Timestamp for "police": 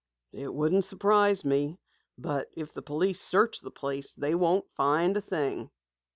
2.81-3.21